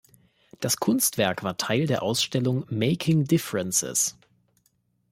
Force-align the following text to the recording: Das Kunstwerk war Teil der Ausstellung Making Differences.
Das 0.59 0.77
Kunstwerk 0.77 1.43
war 1.43 1.57
Teil 1.57 1.85
der 1.85 2.01
Ausstellung 2.01 2.65
Making 2.71 3.25
Differences. 3.25 4.17